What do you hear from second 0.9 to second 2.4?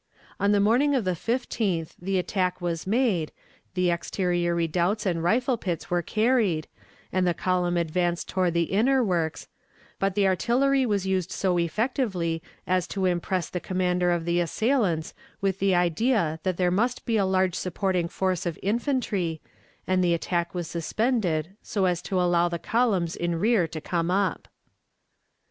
of the 15th the